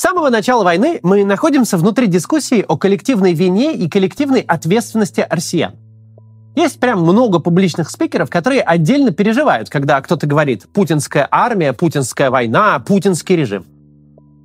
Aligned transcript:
С 0.00 0.02
самого 0.02 0.30
начала 0.30 0.64
войны 0.64 0.98
мы 1.02 1.26
находимся 1.26 1.76
внутри 1.76 2.06
дискуссии 2.06 2.64
о 2.66 2.78
коллективной 2.78 3.34
вине 3.34 3.74
и 3.74 3.86
коллективной 3.86 4.40
ответственности 4.40 5.26
россиян. 5.28 5.74
Есть 6.56 6.80
прям 6.80 7.02
много 7.02 7.38
публичных 7.38 7.90
спикеров, 7.90 8.30
которые 8.30 8.62
отдельно 8.62 9.10
переживают, 9.10 9.68
когда 9.68 10.00
кто-то 10.00 10.26
говорит 10.26 10.66
«путинская 10.72 11.28
армия», 11.30 11.74
«путинская 11.74 12.30
война», 12.30 12.78
«путинский 12.78 13.36
режим». 13.36 13.66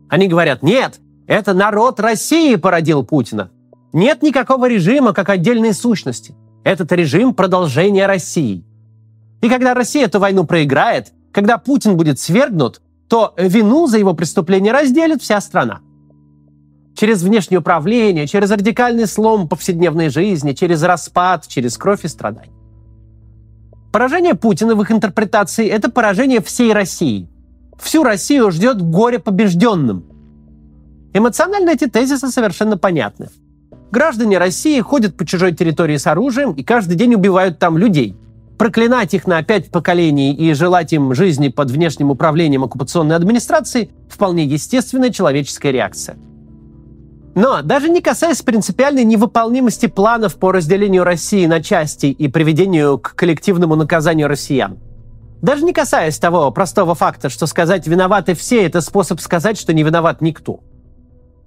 Они 0.09 0.27
говорят 0.27 0.61
«нет, 0.61 0.99
это 1.25 1.53
народ 1.53 2.01
России 2.01 2.57
породил 2.57 3.05
Путина». 3.05 3.49
Нет 3.93 4.23
никакого 4.23 4.67
режима 4.67 5.13
как 5.13 5.29
отдельной 5.29 5.73
сущности. 5.73 6.35
Этот 6.65 6.91
режим– 6.91 7.33
продолжение 7.33 8.07
России. 8.07 8.65
И 9.41 9.47
когда 9.47 9.73
Россия 9.73 10.03
эту 10.03 10.19
войну 10.19 10.43
проиграет, 10.43 11.13
когда 11.31 11.57
Путин 11.57 11.95
будет 11.95 12.19
свергнут, 12.19 12.81
то 13.07 13.33
вину 13.37 13.87
за 13.87 13.97
его 13.97 14.13
преступление 14.13 14.73
разделит 14.73 15.21
вся 15.21 15.41
страна 15.41 15.81
через 16.95 17.21
внешнее 17.23 17.59
управление, 17.59 18.25
через 18.27 18.49
радикальный 18.51 19.05
слом 19.05 19.47
повседневной 19.47 20.09
жизни, 20.09 20.53
через 20.53 20.81
распад, 20.81 21.47
через 21.47 21.77
кровь 21.77 22.05
и 22.05 22.07
страдания. 22.07 22.51
Поражение 23.91 24.33
Путина 24.33 24.75
в 24.75 24.81
их 24.81 24.91
интерпретации– 24.91 25.67
это 25.69 25.89
поражение 25.89 26.41
всей 26.41 26.73
России. 26.73 27.29
Всю 27.77 28.03
Россию 28.03 28.51
ждет 28.51 28.81
горе 28.81 29.19
побежденным. 29.19 30.05
Эмоционально 31.13 31.69
эти 31.71 31.87
тезисы 31.87 32.29
совершенно 32.29 32.77
понятны. 32.77 33.29
Граждане 33.91 34.37
России 34.37 34.79
ходят 34.81 35.15
по 35.15 35.25
чужой 35.25 35.53
территории 35.53 35.97
с 35.97 36.07
оружием 36.07 36.51
и 36.51 36.63
каждый 36.63 36.95
день 36.95 37.15
убивают 37.15 37.59
там 37.59 37.77
людей. 37.77 38.17
Проклинать 38.57 39.13
их 39.13 39.27
на 39.27 39.41
пять 39.43 39.69
поколений 39.69 40.33
и 40.33 40.53
желать 40.53 40.93
им 40.93 41.13
жизни 41.13 41.49
под 41.49 41.71
внешним 41.71 42.11
управлением 42.11 42.63
оккупационной 42.63 43.15
администрации– 43.15 43.91
вполне 44.09 44.45
естественная 44.45 45.09
человеческая 45.09 45.71
реакция– 45.71 46.17
но 47.35 47.61
даже 47.61 47.89
не 47.89 48.01
касаясь 48.01 48.41
принципиальной 48.41 49.03
невыполнимости 49.03 49.87
планов 49.87 50.37
по 50.37 50.53
разделению 50.53 51.03
России 51.03 51.45
на 51.45 51.61
части 51.61 52.05
и 52.05 52.29
приведению 52.29 52.97
к 52.97 53.13
коллективному 53.13 53.75
наказанию 53.75 54.29
россиян, 54.29 54.79
даже 55.41 55.65
не 55.65 55.73
касаясь 55.73 56.17
того 56.17 56.49
простого 56.51 56.95
факта, 56.95 57.27
что 57.27 57.45
сказать 57.45 57.87
«виноваты 57.87 58.35
все»— 58.35 58.63
это 58.65 58.79
способ 58.79 59.19
сказать, 59.19 59.59
что 59.59 59.73
не 59.73 59.83
виноват 59.83 60.21
никто. 60.21 60.61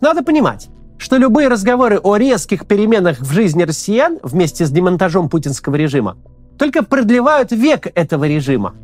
Надо 0.03 0.23
понимать, 0.23 0.69
что 0.99 1.17
любые 1.17 1.49
разговоры 1.49 1.99
о 1.99 2.17
резких 2.17 2.67
переменах 2.67 3.21
в 3.21 3.33
жизни 3.33 3.63
россиян 3.63 4.19
вместе 4.23 4.67
с 4.67 4.71
демонтажом 4.71 5.31
путинского 5.31 5.77
режима 5.77 6.19
только 6.59 6.83
продлевают 6.83 7.53
век 7.53 7.87
этого 7.95 8.25
режима. 8.25 8.75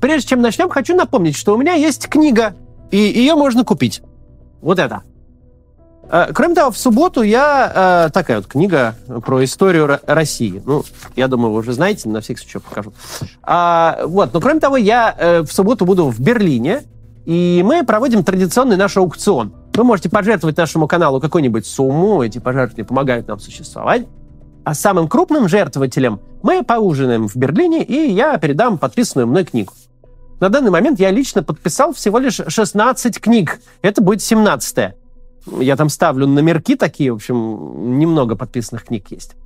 Прежде 0.00 0.28
чем 0.28 0.42
начнем, 0.42 0.68
хочу 0.68 0.94
напомнить, 0.94 1.36
что 1.36 1.54
у 1.54 1.58
меня 1.58 1.74
есть 1.74 2.08
книга, 2.08 2.54
и 2.90 2.98
ее 2.98 3.34
можно 3.34 3.64
купить. 3.64 4.02
Вот 4.60 4.78
это– 4.78 5.02
Э, 6.08 6.28
кроме 6.32 6.54
того, 6.54 6.70
в 6.70 6.78
субботу 6.78 7.22
я... 7.22 8.06
Э, 8.06 8.10
такая 8.12 8.38
вот 8.38 8.46
книга 8.46 8.94
про 9.24 9.42
историю 9.44 9.98
России. 10.06 10.62
Ну, 10.64 10.84
я 11.16 11.28
думаю, 11.28 11.52
вы 11.52 11.60
уже 11.60 11.72
знаете, 11.72 12.08
на 12.08 12.20
всякий 12.20 12.40
случай 12.40 12.58
покажу. 12.58 12.92
А, 13.42 14.00
вот, 14.04 14.32
но 14.32 14.40
кроме 14.40 14.60
того, 14.60 14.76
я 14.76 15.14
э, 15.18 15.40
в 15.42 15.52
субботу 15.52 15.84
буду 15.84 16.08
в 16.08 16.20
Берлине, 16.20 16.82
и 17.24 17.62
мы 17.64 17.84
проводим 17.84 18.22
традиционный 18.22 18.76
наш 18.76 18.96
аукцион. 18.96 19.52
Вы 19.74 19.84
можете 19.84 20.08
пожертвовать 20.08 20.56
нашему 20.56 20.86
каналу 20.86 21.20
какую-нибудь 21.20 21.66
сумму, 21.66 22.22
эти 22.22 22.38
пожертвования 22.38 22.86
помогают 22.86 23.26
нам 23.26 23.40
существовать. 23.40 24.06
А 24.66 24.74
самым 24.74 25.06
крупным 25.06 25.48
жертвователем 25.48 26.18
мы 26.42 26.64
поужинаем 26.64 27.28
в 27.28 27.36
Берлине, 27.36 27.84
и 27.84 28.10
я 28.10 28.36
передам 28.36 28.78
подписанную 28.78 29.28
мной 29.28 29.44
книгу. 29.44 29.72
На 30.40 30.48
данный 30.48 30.72
момент 30.72 30.98
я 30.98 31.12
лично 31.12 31.44
подписал 31.44 31.94
всего 31.94 32.18
лишь 32.18 32.40
16 32.48 33.20
книг. 33.20 33.60
Это 33.82 34.02
будет 34.02 34.22
17 34.22 34.76
-я. 34.78 34.92
Я 35.60 35.76
там 35.76 35.88
ставлю 35.88 36.26
номерки 36.26 36.74
такие, 36.74 37.12
в 37.12 37.14
общем, 37.14 37.96
немного 37.96 38.34
подписанных 38.34 38.86
книг 38.86 39.04
есть. 39.10 39.36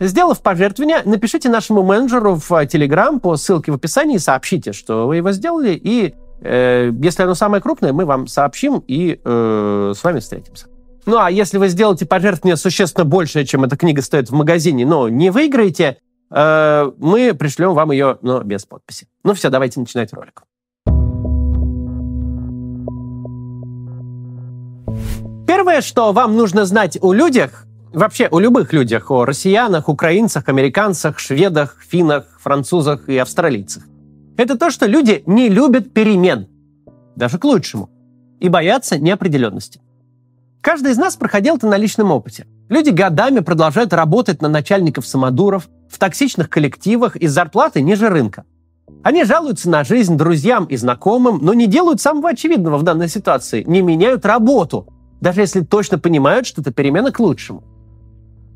Сделав 0.00 0.40
пожертвование, 0.40 1.02
напишите 1.04 1.50
нашему 1.50 1.82
менеджеру 1.82 2.36
в 2.36 2.50
Telegram 2.50 3.20
по 3.20 3.36
ссылке 3.36 3.70
в 3.70 3.74
описании 3.74 4.16
и 4.16 4.18
сообщите, 4.18 4.72
что 4.72 5.06
вы 5.06 5.16
его 5.16 5.32
сделали, 5.32 5.74
и 5.74 6.14
э, 6.40 6.90
если 7.02 7.22
оно 7.22 7.34
самое 7.34 7.62
крупное, 7.62 7.92
мы 7.92 8.06
вам 8.06 8.28
сообщим 8.28 8.82
и 8.88 9.20
э, 9.22 9.92
с 9.94 10.02
вами 10.02 10.20
встретимся. 10.20 10.68
Ну 11.06 11.18
а 11.18 11.30
если 11.30 11.58
вы 11.58 11.68
сделаете 11.68 12.06
пожертвование 12.06 12.56
существенно 12.56 13.04
большее, 13.04 13.44
чем 13.44 13.64
эта 13.64 13.76
книга 13.76 14.00
стоит 14.00 14.30
в 14.30 14.34
магазине, 14.34 14.86
но 14.86 15.08
не 15.08 15.30
выиграете, 15.30 15.98
э, 16.30 16.92
мы 16.98 17.34
пришлем 17.34 17.74
вам 17.74 17.90
ее, 17.92 18.18
но 18.22 18.40
без 18.42 18.64
подписи. 18.64 19.06
Ну 19.22 19.34
все, 19.34 19.50
давайте 19.50 19.80
начинать 19.80 20.12
ролик. 20.14 20.44
Первое, 25.46 25.82
что 25.82 26.12
вам 26.12 26.36
нужно 26.36 26.64
знать 26.64 26.96
о 27.02 27.12
людях, 27.12 27.66
вообще 27.92 28.26
о 28.26 28.40
любых 28.40 28.72
людях, 28.72 29.10
о 29.10 29.26
россиянах, 29.26 29.90
украинцах, 29.90 30.48
американцах, 30.48 31.18
шведах, 31.18 31.76
финнах, 31.86 32.24
французах 32.40 33.10
и 33.10 33.18
австралийцах, 33.18 33.84
это 34.38 34.58
то, 34.58 34.70
что 34.70 34.86
люди 34.86 35.22
не 35.26 35.50
любят 35.50 35.92
перемен, 35.92 36.48
даже 37.14 37.38
к 37.38 37.44
лучшему, 37.44 37.90
и 38.40 38.48
боятся 38.48 38.98
неопределенности. 38.98 39.80
Каждый 40.64 40.92
из 40.92 40.96
нас 40.96 41.14
проходил 41.14 41.56
это 41.56 41.66
на 41.66 41.76
личном 41.76 42.10
опыте. 42.10 42.46
Люди 42.70 42.88
годами 42.88 43.40
продолжают 43.40 43.92
работать 43.92 44.40
на 44.40 44.48
начальников 44.48 45.06
самодуров, 45.06 45.68
в 45.90 45.98
токсичных 45.98 46.48
коллективах 46.48 47.16
и 47.16 47.26
зарплаты 47.26 47.82
ниже 47.82 48.08
рынка. 48.08 48.46
Они 49.02 49.24
жалуются 49.24 49.68
на 49.68 49.84
жизнь 49.84 50.16
друзьям 50.16 50.64
и 50.64 50.76
знакомым, 50.76 51.40
но 51.42 51.52
не 51.52 51.66
делают 51.66 52.00
самого 52.00 52.30
очевидного 52.30 52.78
в 52.78 52.82
данной 52.82 53.10
ситуации, 53.10 53.62
не 53.64 53.82
меняют 53.82 54.24
работу, 54.24 54.88
даже 55.20 55.42
если 55.42 55.60
точно 55.60 55.98
понимают, 55.98 56.46
что 56.46 56.62
это 56.62 56.72
перемена 56.72 57.12
к 57.12 57.20
лучшему. 57.20 57.62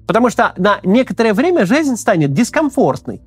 Потому 0.07 0.31
что 0.31 0.55
на 0.57 0.81
некоторое 0.85 1.35
время 1.35 1.67
жизнь 1.67 1.97
станет 1.97 2.33
дискомфортной. 2.33 3.21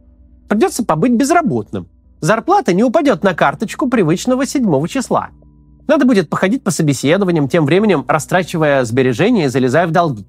Придется 0.49 0.83
побыть 0.83 1.11
безработным. 1.11 1.87
Зарплата 2.19 2.73
не 2.73 2.83
упадет 2.83 3.23
на 3.23 3.35
карточку 3.35 3.87
привычного 3.87 4.47
7 4.47 4.87
числа. 4.87 5.29
Надо 5.91 6.05
будет 6.05 6.29
походить 6.29 6.63
по 6.63 6.71
собеседованиям, 6.71 7.49
тем 7.49 7.65
временем 7.65 8.05
растрачивая 8.07 8.85
сбережения 8.85 9.43
и 9.43 9.47
залезая 9.49 9.87
в 9.87 9.91
долги. 9.91 10.25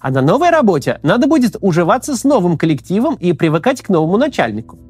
А 0.00 0.10
на 0.10 0.20
новой 0.20 0.50
работе 0.50 0.98
надо 1.04 1.28
будет 1.28 1.56
уживаться 1.60 2.16
с 2.16 2.24
новым 2.24 2.58
коллективом 2.58 3.14
и 3.14 3.32
привыкать 3.32 3.82
к 3.82 3.88
новому 3.88 4.16
начальнику. 4.16 4.80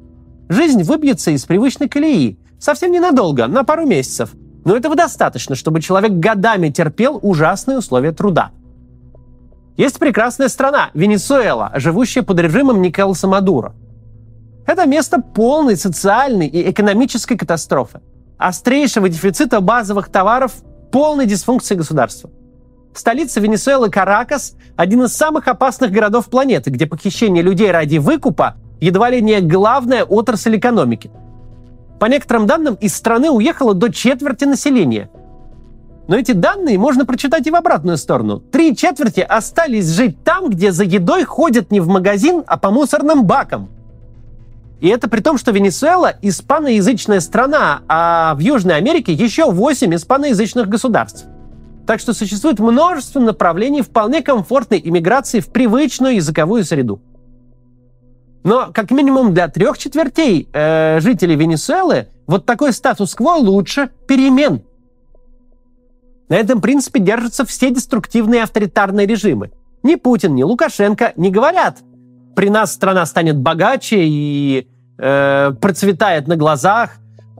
Жизнь 0.49 0.81
выбьется 0.81 1.29
из 1.29 1.45
привычной 1.45 1.87
колеи. 1.87 2.39
Совсем 2.57 2.91
ненадолго, 2.91 3.45
на 3.45 3.63
пару 3.63 3.85
месяцев. 3.85 4.31
Но 4.65 4.75
этого 4.75 4.95
достаточно, 4.95 5.53
чтобы 5.53 5.81
человек 5.81 6.13
годами 6.13 6.69
терпел 6.69 7.19
ужасные 7.21 7.77
условия 7.77 8.11
труда. 8.11 8.49
Есть 9.77 9.99
прекрасная 9.99 10.47
страна, 10.47 10.89
Венесуэла, 10.95 11.73
живущая 11.75 12.23
под 12.23 12.39
режимом 12.39 12.81
Николаса 12.81 13.27
Мадуро. 13.27 13.75
Это 14.65 14.87
место 14.87 15.21
полной 15.21 15.77
социальной 15.77 16.47
и 16.47 16.71
экономической 16.71 17.37
катастрофы, 17.37 18.01
острейшего 18.47 19.09
дефицита 19.09 19.61
базовых 19.61 20.09
товаров, 20.09 20.53
полной 20.91 21.25
дисфункции 21.25 21.75
государства. 21.75 22.29
Столица 22.93 23.39
Венесуэлы 23.39 23.89
Каракас– 23.89 24.55
один 24.75 25.03
из 25.03 25.13
самых 25.13 25.47
опасных 25.47 25.91
городов 25.91 26.25
планеты, 26.29 26.69
где 26.69 26.85
похищение 26.85 27.41
людей 27.41 27.71
ради 27.71 27.97
выкупа 27.97 28.55
едва 28.79 29.09
ли 29.09 29.21
не 29.21 29.39
главная 29.39 30.03
отрасль 30.03 30.57
экономики– 30.57 31.11
по 32.01 32.07
некоторым 32.07 32.47
данным, 32.47 32.73
из 32.81 32.95
страны 32.95 33.29
уехало 33.29 33.75
до 33.75 33.93
четверти 33.93 34.45
населения. 34.45 35.11
Но 36.07 36.17
эти 36.17 36.31
данные 36.31 36.79
можно 36.79 37.05
прочитать 37.05 37.45
и 37.45 37.51
в 37.51 37.55
обратную 37.55 37.95
сторону. 37.97 38.39
Три 38.39 38.75
четверти 38.75 39.19
остались 39.19 39.87
жить 39.87 40.23
там, 40.23 40.49
где 40.49 40.71
за 40.71 40.83
едой 40.83 41.25
ходят 41.25 41.69
не 41.69 41.79
в 41.79 41.87
магазин, 41.87 42.43
а 42.47 42.57
по 42.57 42.71
мусорным 42.71 43.25
бакам. 43.25 43.69
И 44.81 44.87
это 44.87 45.07
при 45.07 45.21
том, 45.21 45.37
что 45.37 45.51
Венесуэла– 45.51 46.15
испаноязычная 46.23 47.19
страна, 47.19 47.83
а 47.87 48.33
в 48.33 48.39
Южной 48.39 48.77
Америке 48.77 49.13
еще 49.13 49.51
8 49.51 49.93
испаноязычных 49.93 50.67
государств. 50.67 51.25
Так 51.85 51.99
что 51.99 52.15
существует 52.15 52.59
множество 52.59 53.19
направлений 53.19 53.83
вполне 53.83 54.23
комфортной 54.23 54.81
иммиграции 54.83 55.39
в 55.39 55.49
привычную 55.49 56.15
языковую 56.15 56.63
среду. 56.63 56.99
Но 58.43 58.71
как 58.73 58.89
минимум 58.89 59.35
для 59.35 59.47
трех 59.49 59.77
четвертей 59.77 60.49
э, 60.51 60.99
жителей 60.99 61.35
Венесуэлы 61.35 62.07
вот 62.25 62.47
такой 62.47 62.73
статус-кво 62.73 63.33
лучше 63.33 63.91
перемен. 64.07 64.63
На 66.27 66.35
этом 66.35 66.59
принципе 66.59 66.99
держатся 66.99 67.45
все 67.45 67.69
деструктивные 67.69 68.41
авторитарные 68.41 69.05
режимы. 69.05 69.51
Ни 69.83 69.93
Путин, 69.93 70.33
ни 70.33 70.41
Лукашенко 70.41 71.13
не 71.17 71.29
говорят, 71.29 71.79
при 72.35 72.49
нас 72.49 72.73
страна 72.73 73.05
станет 73.05 73.37
богаче 73.37 73.97
и 73.99 74.67
э, 75.01 75.51
процветает 75.59 76.27
на 76.27 76.37
глазах. 76.37 76.91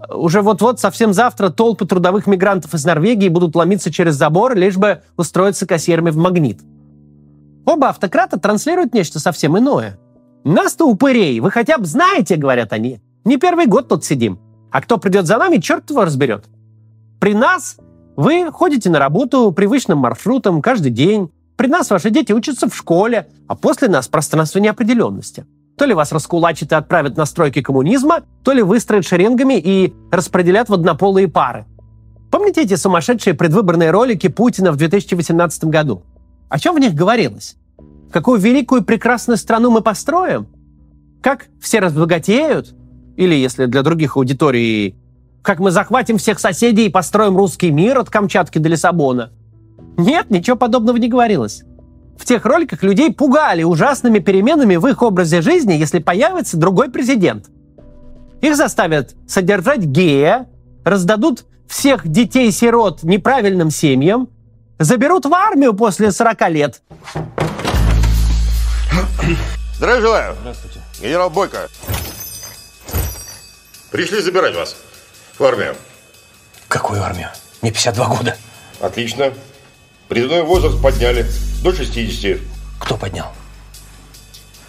Уже 0.09 0.41
вот-вот 0.41 0.79
совсем 0.79 1.13
завтра 1.13 1.49
толпы 1.49 1.85
трудовых 1.85 2.27
мигрантов 2.27 2.73
из 2.73 2.83
Норвегии 2.83 3.29
будут 3.29 3.55
ломиться 3.55 3.91
через 3.91 4.15
забор, 4.15 4.55
лишь 4.55 4.75
бы 4.75 5.01
устроиться 5.15 5.65
кассирами 5.65 6.09
в 6.09 6.17
магнит. 6.17 6.59
Оба 7.65 7.89
автократа 7.89 8.39
транслируют 8.39 8.93
нечто 8.93 9.19
совсем 9.19 9.57
иное– 9.57 9.97
нас-то 10.43 10.85
упырей, 10.85 11.39
вы 11.39 11.51
хотя 11.51 11.77
бы 11.77 11.85
знаете, 11.85 12.35
говорят 12.35 12.73
они. 12.73 12.99
Не 13.25 13.37
первый 13.37 13.67
год 13.67 13.87
тут 13.87 14.03
сидим. 14.03 14.39
А 14.71 14.81
кто 14.81 14.97
придет 14.97 15.27
за 15.27 15.37
нами, 15.37 15.57
черт 15.57 15.89
его 15.89 16.03
разберет. 16.03 16.45
При 17.19 17.33
нас 17.33 17.77
Вы 18.17 18.51
ходите 18.51 18.89
на 18.89 18.99
работу 18.99 19.51
привычным 19.51 19.99
маршрутом 19.99 20.61
каждый 20.61 20.91
день. 20.91 21.31
При 21.55 21.67
нас 21.67 21.89
ваши 21.89 22.09
дети 22.09 22.33
учатся 22.33 22.67
в 22.67 22.75
школе, 22.75 23.29
а 23.47 23.55
после 23.55 23.87
нас 23.87 24.07
пространство 24.07 24.59
неопределенности. 24.59 25.45
То 25.81 25.87
ли 25.87 25.95
вас 25.95 26.11
раскулачат 26.11 26.71
и 26.73 26.75
отправят 26.75 27.17
на 27.17 27.25
стройки 27.25 27.63
коммунизма, 27.63 28.19
то 28.43 28.51
ли 28.51 28.61
выстроят 28.61 29.03
шеренгами 29.03 29.55
и 29.57 29.95
распределят 30.11 30.69
в 30.69 30.75
однополые 30.75 31.27
пары. 31.27 31.65
Помните 32.29 32.61
эти 32.61 32.75
сумасшедшие 32.75 33.33
предвыборные 33.33 33.89
ролики 33.89 34.27
Путина 34.27 34.71
в 34.71 34.75
2018 34.75 35.63
году? 35.63 36.03
О 36.49 36.59
чем 36.59 36.75
в 36.75 36.79
них 36.79 36.93
говорилось? 36.93 37.55
Какую 38.11 38.39
великую 38.39 38.83
прекрасную 38.83 39.37
страну 39.37 39.71
мы 39.71 39.81
построим? 39.81 40.45
Как 41.19 41.47
все 41.59 41.79
разбогатеют? 41.79 42.75
Или, 43.17 43.33
если 43.33 43.65
для 43.65 43.81
других 43.81 44.17
аудиторий, 44.17 44.95
как 45.41 45.57
мы 45.57 45.71
захватим 45.71 46.19
всех 46.19 46.39
соседей 46.39 46.85
и 46.85 46.89
построим 46.89 47.35
русский 47.35 47.71
мир 47.71 47.97
от 47.97 48.11
Камчатки 48.11 48.59
до 48.59 48.69
Лиссабона? 48.69 49.31
Нет, 49.97 50.29
ничего 50.29 50.57
подобного 50.57 50.97
не 50.97 51.07
говорилось. 51.07 51.63
В 52.21 52.25
тех 52.25 52.45
роликах 52.45 52.83
людей 52.83 53.11
пугали 53.11 53.63
ужасными 53.63 54.19
переменами 54.19 54.75
в 54.75 54.85
их 54.85 55.01
образе 55.01 55.41
жизни, 55.41 55.73
если 55.73 55.97
появится 55.97 56.55
другой 56.55 56.91
президент. 56.91 57.47
Их 58.41 58.55
заставят 58.55 59.15
содержать 59.27 59.79
гея, 59.79 60.47
раздадут 60.85 61.45
всех 61.67 62.07
детей-сирот 62.07 63.01
неправильным 63.01 63.71
семьям, 63.71 64.29
заберут 64.77 65.25
в 65.25 65.33
армию 65.33 65.73
после 65.73 66.11
40 66.11 66.49
лет. 66.51 66.83
Здравия 69.77 70.01
желаю. 70.01 70.35
Здравствуйте. 70.41 70.79
Генерал 71.01 71.31
Бойко. 71.31 71.69
Пришли 73.89 74.21
забирать 74.21 74.55
вас 74.55 74.75
в 75.39 75.43
армию. 75.43 75.75
Какую 76.67 77.01
армию? 77.01 77.29
Мне 77.63 77.71
52 77.71 78.05
года. 78.05 78.37
Отлично. 78.79 79.33
Призывной 80.07 80.43
возраст 80.43 80.79
подняли 80.79 81.25
до 81.63 81.73
60. 81.73 82.39
Кто 82.79 82.97
поднял? 82.97 83.27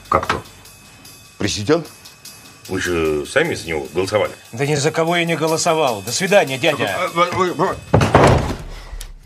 Как 0.08 0.26
кто? 0.26 0.42
Президент? 1.38 1.86
Вы 2.68 2.80
же 2.80 3.26
сами 3.26 3.54
за 3.54 3.66
него 3.66 3.86
голосовали. 3.94 4.32
Да 4.52 4.66
ни 4.66 4.74
за 4.74 4.90
кого 4.90 5.16
я 5.16 5.24
не 5.24 5.36
голосовал. 5.36 6.02
До 6.02 6.12
свидания, 6.12 6.58
дядя. 6.58 6.90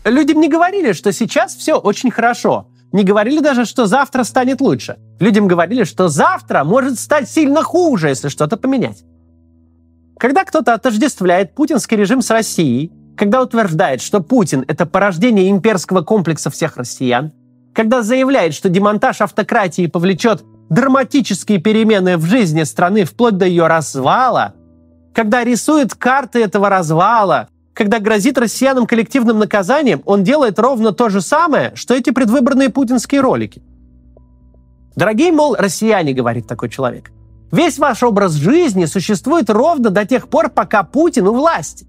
Людям 0.05 0.39
не 0.39 0.47
говорили, 0.47 0.93
что 0.93 1.11
сейчас 1.11 1.55
все 1.55 1.75
очень 1.75 2.09
хорошо. 2.09 2.67
Не 2.93 3.03
говорили 3.03 3.41
даже, 3.41 3.65
что 3.65 3.85
завтра 3.85 4.23
станет 4.23 4.61
лучше. 4.61 4.97
Людям 5.19 5.47
говорили, 5.47 5.83
что 5.83 6.07
завтра 6.07 6.63
может 6.63 6.97
стать 6.97 7.29
сильно 7.29 7.61
хуже, 7.61 8.07
если 8.07 8.29
что-то 8.29 8.55
поменять. 8.55 9.03
Когда 10.17 10.45
кто-то 10.45 10.73
отождествляет 10.73 11.53
путинский 11.53 11.97
режим 11.97 12.21
с 12.21 12.29
Россией, 12.31 12.91
когда 13.17 13.41
утверждает, 13.41 14.01
что 14.01 14.21
Путин— 14.21 14.63
это 14.67 14.85
порождение 14.85 15.49
имперского 15.49 16.01
комплекса 16.01 16.49
всех 16.49 16.77
россиян, 16.77 17.33
когда 17.77 18.01
заявляет, 18.01 18.55
что 18.55 18.69
демонтаж 18.69 19.21
автократии 19.21 19.85
повлечет 19.85 20.43
драматические 20.67 21.59
перемены 21.59 22.17
в 22.17 22.25
жизни 22.25 22.63
страны 22.63 23.03
вплоть 23.05 23.37
до 23.37 23.45
ее 23.45 23.67
развала, 23.67 24.55
когда 25.13 25.43
рисует 25.43 25.93
карты 25.93 26.41
этого 26.41 26.69
развала, 26.69 27.49
когда 27.75 27.99
грозит 27.99 28.39
россиянам 28.39 28.87
коллективным 28.87 29.37
наказанием, 29.37 30.01
он 30.07 30.23
делает 30.23 30.57
ровно 30.57 30.91
то 30.91 31.09
же 31.09 31.21
самое, 31.21 31.73
что 31.75 31.93
эти 31.93 32.09
предвыборные 32.09 32.69
путинские 32.69 33.21
ролики. 33.21 33.61
Дорогие, 34.95 35.31
мол, 35.31 35.55
россияне, 35.55 36.13
говорит 36.13 36.47
такой 36.47 36.69
человек, 36.69 37.11
Весь 37.51 37.77
ваш 37.77 38.01
образ 38.01 38.31
жизни 38.31 38.85
существует 38.85 39.51
ровно 39.51 39.91
до 39.91 40.03
тех 40.03 40.29
пор, 40.29 40.49
пока 40.49 40.81
Путин 40.81 41.27
у 41.27 41.33
власти. 41.33 41.85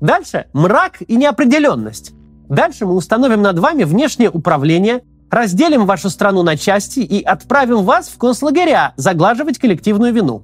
Дальше 0.00 0.46
мрак 0.52 1.02
и 1.06 1.14
неопределенность. 1.14 2.14
Дальше 2.48 2.84
мы 2.84 2.94
установим 2.96 3.42
над 3.42 3.60
вами 3.60 3.84
внешнее 3.84 4.28
управление, 4.28 5.02
разделим 5.30 5.86
вашу 5.86 6.10
страну 6.10 6.42
на 6.42 6.56
части 6.56 7.00
и 7.00 7.22
отправим 7.22 7.84
вас 7.84 8.08
в 8.08 8.18
концлагеря 8.18 8.92
заглаживать 8.96 9.58
коллективную 9.58 10.12
вину. 10.12 10.42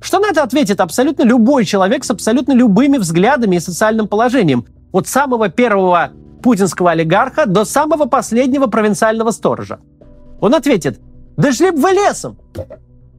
Что 0.00 0.18
на 0.18 0.26
это 0.26 0.42
ответит 0.42 0.80
абсолютно 0.80 1.22
любой 1.22 1.64
человек 1.64 2.04
с 2.04 2.10
абсолютно 2.10 2.52
любыми 2.52 2.98
взглядами 2.98 3.56
и 3.56 3.60
социальным 3.60 4.08
положением. 4.08 4.66
От 4.90 5.06
самого 5.06 5.48
первого 5.48 6.10
путинского 6.42 6.90
олигарха 6.90 7.46
до 7.46 7.64
самого 7.64 8.06
последнего 8.06 8.66
провинциального 8.66 9.30
сторожа. 9.30 9.78
Он 10.40 10.54
ответит, 10.54 11.00
да 11.36 11.52
шли 11.52 11.70
бы 11.70 11.78
вы 11.78 11.90
лесом. 11.90 12.36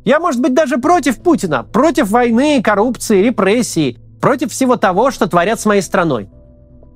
Я, 0.04 0.20
может 0.20 0.42
быть, 0.42 0.54
даже 0.54 0.78
против 0.78 1.20
Путина, 1.20 1.64
против 1.64 2.10
войны, 2.10 2.62
коррупции, 2.62 3.24
репрессий, 3.24 3.98
против 4.20 4.52
всего 4.52 4.76
того, 4.76 5.12
что 5.12 5.28
творят 5.28 5.62
с 5.62 5.66
моей 5.66 5.82
страной. 5.82 6.30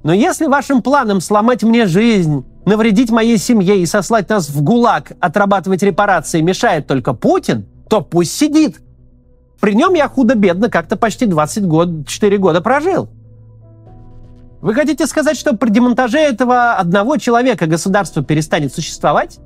Но 0.03 0.13
если 0.13 0.47
вашим 0.47 0.81
планам 0.81 1.21
сломать 1.21 1.63
мне 1.63 1.85
жизнь, 1.85 2.45
навредить 2.67 3.11
моей 3.11 3.37
семье 3.37 3.79
и 3.79 3.85
сослать 3.85 4.27
нас 4.27 4.49
в 4.49 4.61
ГУЛАГ, 4.61 5.13
отрабатывать 5.21 5.81
репарации 5.83 6.41
мешает 6.41 6.85
только 6.85 7.13
Путин, 7.13 7.65
то 7.89 8.01
пусть 8.01 8.35
сидит. 8.35 8.81
При 9.61 9.73
нем 9.73 9.93
я 9.93 10.09
худо-бедно 10.09 10.69
как-то 10.69 10.97
почти 10.97 11.27
24 11.27 12.37
года 12.37 12.59
прожил. 12.59 13.09
Вы 14.59 14.73
хотите 14.73 15.07
сказать, 15.07 15.37
что 15.37 15.55
при 15.55 15.69
демонтаже 15.69 16.17
этого 16.17 16.73
одного 16.73 17.15
человека 17.15 17.67
государство 17.67 18.21
перестанет 18.21 18.73
существовать? 18.73 19.39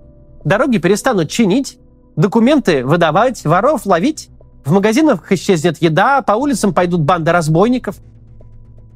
Дороги 0.44 0.80
перестанут 0.80 1.30
чинить, 1.30 1.78
документы 2.16 2.84
выдавать, 2.84 3.46
воров 3.46 3.86
ловить. 3.86 4.30
В 4.66 4.72
магазинах 4.72 5.32
исчезнет 5.32 5.80
еда, 5.80 6.24
по 6.24 6.32
улицам 6.32 6.74
пойдут 6.74 7.02
банды 7.02 7.32
разбойников. 7.32 7.98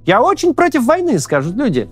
Я 0.03 0.23
очень 0.23 0.55
против 0.55 0.85
войны, 0.85 1.19
скажут 1.19 1.55
люди. 1.55 1.87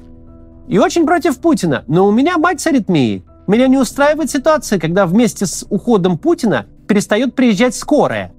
И 0.68 0.78
очень 0.78 1.06
против 1.06 1.40
Путина. 1.40 1.84
Но 1.88 2.08
у 2.08 2.12
меня 2.12 2.38
мать 2.38 2.62
с 2.62 2.68
аритмией. 2.68 3.24
Меня 3.48 3.68
не 3.68 3.78
устраивает 3.78 4.32
ситуация, 4.32 4.80
когда 4.80 5.06
вместе 5.06 5.46
с 5.46 5.66
уходом 5.70 6.18
Путина 6.18 6.66
перестает 6.88 7.36
приезжать 7.36 7.76
скорая. 7.76 8.34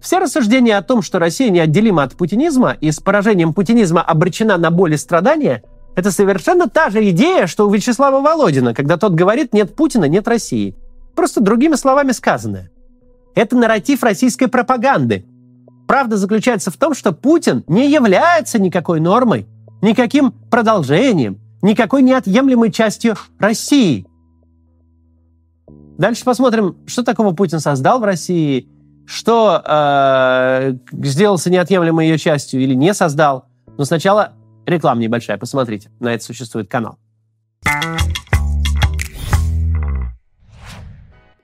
Все 0.00 0.18
рассуждения 0.18 0.76
о 0.76 0.82
том, 0.82 1.00
что 1.00 1.18
Россия 1.18 1.50
неотделима 1.50 2.02
от 2.02 2.14
путинизма 2.14 2.76
и 2.78 2.90
с 2.90 3.00
поражением 3.00 3.54
путинизма 3.54 4.02
обречена 4.02 4.58
на 4.58 4.70
боль 4.70 4.94
и 4.94 4.98
страдания, 4.98 5.62
это 5.96 6.10
совершенно 6.10 6.68
та 6.68 6.90
же 6.90 7.08
идея, 7.10 7.46
что 7.46 7.66
у 7.66 7.70
Вячеслава 7.72 8.20
Володина, 8.20 8.74
когда 8.74 8.96
тот 8.96 9.14
говорит 9.14 9.54
«нет 9.54 9.74
Путина, 9.74 10.04
нет 10.04 10.28
России». 10.28 10.76
Просто 11.14 11.40
другими 11.40 11.76
словами 11.76 12.12
сказанное. 12.12 12.70
Это 13.34 13.56
нарратив 13.56 14.02
российской 14.02 14.48
пропаганды. 14.48 15.24
Правда 15.86 16.16
заключается 16.16 16.70
в 16.70 16.76
том, 16.76 16.94
что 16.94 17.12
Путин 17.12 17.64
не 17.68 17.88
является 17.88 18.58
никакой 18.58 19.00
нормой, 19.00 19.46
никаким 19.84 20.32
продолжением, 20.50 21.38
никакой 21.62 22.02
неотъемлемой 22.02 22.72
частью 22.72 23.14
России. 23.38 24.06
Дальше 25.98 26.24
посмотрим, 26.24 26.76
что 26.86 27.04
такого 27.04 27.32
Путин 27.34 27.60
создал 27.60 28.00
в 28.00 28.04
России, 28.04 28.68
что 29.06 29.62
э, 29.64 30.74
сделался 31.04 31.50
неотъемлемой 31.50 32.08
ее 32.08 32.18
частью 32.18 32.62
или 32.62 32.74
не 32.74 32.94
создал. 32.94 33.44
Но 33.76 33.84
сначала 33.84 34.32
реклама 34.66 35.00
небольшая, 35.00 35.36
посмотрите, 35.38 35.90
на 36.00 36.14
это 36.14 36.24
существует 36.24 36.68
канал. 36.68 36.98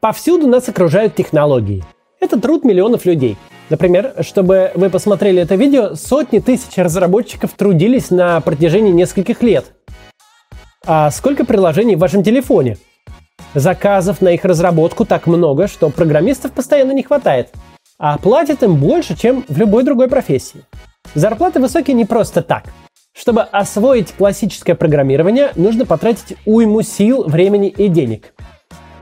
Повсюду 0.00 0.46
нас 0.46 0.68
окружают 0.68 1.14
технологии. 1.14 1.84
Это 2.20 2.40
труд 2.40 2.64
миллионов 2.64 3.04
людей. 3.04 3.36
Например, 3.70 4.14
чтобы 4.20 4.72
вы 4.74 4.90
посмотрели 4.90 5.40
это 5.40 5.54
видео, 5.54 5.94
сотни 5.94 6.40
тысяч 6.40 6.76
разработчиков 6.76 7.52
трудились 7.52 8.10
на 8.10 8.40
протяжении 8.40 8.92
нескольких 8.92 9.42
лет. 9.42 9.72
А 10.84 11.10
сколько 11.10 11.44
приложений 11.44 11.96
в 11.96 12.00
вашем 12.00 12.22
телефоне? 12.22 12.76
Заказов 13.54 14.20
на 14.20 14.28
их 14.28 14.44
разработку 14.44 15.06
так 15.06 15.26
много, 15.26 15.68
что 15.68 15.88
программистов 15.88 16.52
постоянно 16.52 16.92
не 16.92 17.02
хватает. 17.02 17.48
А 17.98 18.18
платят 18.18 18.62
им 18.62 18.76
больше, 18.76 19.16
чем 19.16 19.44
в 19.48 19.56
любой 19.56 19.84
другой 19.84 20.08
профессии. 20.08 20.64
Зарплаты 21.14 21.60
высокие 21.60 21.94
не 21.94 22.04
просто 22.04 22.42
так. 22.42 22.64
Чтобы 23.12 23.42
освоить 23.42 24.12
классическое 24.12 24.74
программирование, 24.74 25.52
нужно 25.56 25.86
потратить 25.86 26.36
уйму 26.44 26.82
сил, 26.82 27.24
времени 27.24 27.68
и 27.68 27.88
денег 27.88 28.32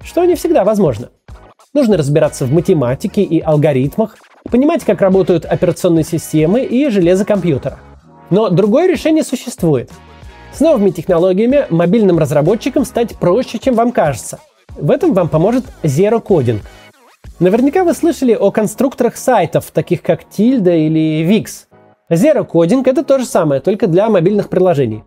что 0.09 0.25
не 0.25 0.37
всегда 0.37 0.65
возможно. 0.65 1.11
Нужно 1.75 1.99
разбираться 1.99 2.47
в 2.47 2.53
математике 2.53 3.23
и 3.23 3.41
алгоритмах, 3.41 4.17
понимать, 4.51 4.85
как 4.85 5.01
работают 5.01 5.45
операционные 5.45 6.05
системы 6.05 6.63
и 6.65 6.89
железо 6.89 7.25
компьютера. 7.25 7.79
Но 8.31 8.49
другое 8.51 8.87
решение 8.89 9.25
существует. 9.25 9.91
С 10.53 10.61
новыми 10.61 10.91
технологиями 10.91 11.67
мобильным 11.71 12.19
разработчикам 12.19 12.85
стать 12.85 13.17
проще, 13.17 13.59
чем 13.59 13.75
вам 13.75 13.93
кажется. 13.93 14.41
В 14.77 14.91
этом 14.91 15.13
вам 15.13 15.29
поможет 15.29 15.65
Zero 15.83 16.23
Coding. 16.23 16.61
Наверняка 17.41 17.85
вы 17.85 17.95
слышали 17.95 18.35
о 18.35 18.51
конструкторах 18.51 19.17
сайтов, 19.17 19.71
таких 19.71 20.03
как 20.03 20.23
Tilda 20.23 20.77
или 20.77 21.25
Wix. 21.25 21.67
Zero 22.11 22.47
Coding— 22.47 22.83
это 22.87 23.05
то 23.05 23.19
же 23.19 23.25
самое, 23.25 23.61
только 23.61 23.87
для 23.87 24.09
мобильных 24.09 24.49
приложений. 24.49 25.05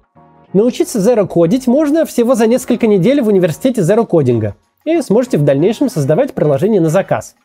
Научиться 0.54 1.00
Zero 1.00 1.28
кодить 1.28 1.68
можно 1.68 2.06
всего 2.06 2.36
за 2.36 2.46
несколько 2.46 2.86
недель 2.86 3.22
в 3.22 3.28
университете 3.28 3.82
Zero 3.82 4.06
Coding 4.08 4.54
и 4.84 5.02
сможете 5.02 5.38
в 5.38 5.44
дальнейшем 5.44 5.90
создавать 5.90 6.34
приложение 6.34 6.82
на 6.82 6.90
заказ. 6.90 7.36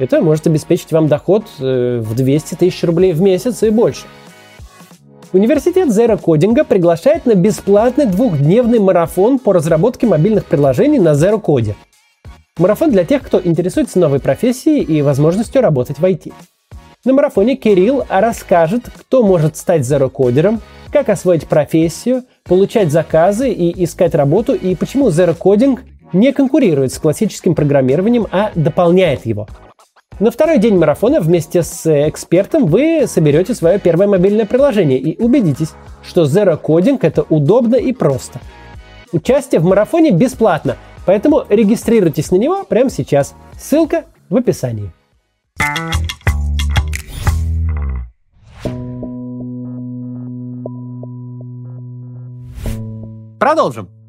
Это 0.00 0.22
может 0.22 0.46
обеспечить 0.46 0.92
вам 0.92 1.08
доход 1.08 1.44
э, 1.58 2.00
в 2.02 2.14
200 2.14 2.54
тысяч 2.54 2.82
рублей 2.84 3.12
в 3.12 3.20
месяц 3.20 3.62
и 3.62 3.68
больше. 3.68 4.06
Университет 5.34 5.90
Zero 5.90 6.18
Coding 6.18 6.64
приглашает 6.64 7.26
на 7.26 7.34
бесплатный 7.34 8.06
двухдневный 8.06 8.78
марафон 8.78 9.38
по 9.38 9.52
разработке 9.52 10.06
мобильных 10.06 10.46
приложений 10.46 11.00
на 11.00 11.10
Zero 11.10 11.40
Code. 11.40 11.74
Марафон 12.58 12.90
для 12.90 13.04
тех, 13.04 13.22
кто 13.22 13.42
интересуется 13.42 13.98
новой 13.98 14.20
профессией 14.20 14.82
и 14.82 15.02
возможностью 15.02 15.60
работать 15.60 15.98
в 15.98 16.04
IT. 16.04 16.32
На 17.04 17.12
марафоне 17.12 17.56
Кирилл 17.56 18.04
расскажет, 18.08 18.90
кто 18.98 19.22
может 19.22 19.58
стать 19.58 19.86
зерокодером, 19.86 20.62
как 20.90 21.10
освоить 21.10 21.46
профессию, 21.46 22.24
получать 22.44 22.90
заказы 22.90 23.50
и 23.50 23.84
искать 23.84 24.14
работу, 24.14 24.54
и 24.54 24.74
почему 24.74 25.10
зерокодинг 25.10 25.82
не 26.14 26.32
конкурирует 26.32 26.92
с 26.92 26.98
классическим 26.98 27.54
программированием, 27.54 28.26
а 28.32 28.50
дополняет 28.54 29.26
его– 29.26 29.46
на 30.20 30.30
второй 30.30 30.58
день 30.58 30.76
марафона 30.76 31.20
вместе 31.20 31.62
с 31.62 31.86
экспертом 32.08 32.66
вы 32.66 33.06
соберете 33.06 33.54
свое 33.54 33.78
первое 33.78 34.06
мобильное 34.06 34.44
приложение 34.44 34.98
и 34.98 35.20
убедитесь, 35.20 35.72
что 36.06 36.24
Zero 36.24 36.60
Coding 36.60 36.98
это 37.00 37.24
удобно 37.28 37.76
и 37.76 37.92
просто. 37.92 38.38
Участие 39.12 39.60
в 39.60 39.64
марафоне 39.64 40.10
бесплатно, 40.10 40.76
поэтому 41.06 41.44
регистрируйтесь 41.48 42.30
на 42.30 42.36
него 42.36 42.64
прямо 42.64 42.90
сейчас. 42.90 43.34
Ссылка 43.58 44.04
в 44.28 44.36
описании. 44.36 44.92
Продолжим. 53.38 53.99